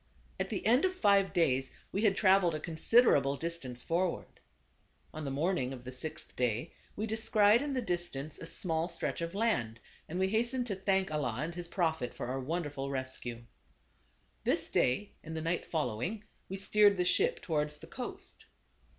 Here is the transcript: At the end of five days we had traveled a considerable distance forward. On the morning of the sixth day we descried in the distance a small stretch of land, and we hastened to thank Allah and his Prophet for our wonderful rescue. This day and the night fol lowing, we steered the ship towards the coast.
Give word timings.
At 0.39 0.49
the 0.49 0.65
end 0.65 0.83
of 0.83 0.95
five 0.95 1.31
days 1.31 1.69
we 1.91 2.01
had 2.01 2.17
traveled 2.17 2.55
a 2.55 2.59
considerable 2.59 3.35
distance 3.35 3.83
forward. 3.83 4.39
On 5.13 5.25
the 5.25 5.29
morning 5.29 5.73
of 5.73 5.83
the 5.83 5.91
sixth 5.91 6.35
day 6.35 6.73
we 6.95 7.05
descried 7.05 7.61
in 7.61 7.73
the 7.73 7.83
distance 7.83 8.39
a 8.39 8.47
small 8.47 8.89
stretch 8.89 9.21
of 9.21 9.35
land, 9.35 9.79
and 10.09 10.17
we 10.17 10.27
hastened 10.29 10.65
to 10.65 10.75
thank 10.75 11.11
Allah 11.11 11.41
and 11.41 11.53
his 11.53 11.67
Prophet 11.67 12.15
for 12.15 12.25
our 12.25 12.39
wonderful 12.39 12.89
rescue. 12.89 13.43
This 14.43 14.71
day 14.71 15.11
and 15.23 15.37
the 15.37 15.41
night 15.43 15.67
fol 15.67 15.85
lowing, 15.85 16.23
we 16.49 16.57
steered 16.57 16.97
the 16.97 17.05
ship 17.05 17.39
towards 17.43 17.77
the 17.77 17.85
coast. 17.85 18.45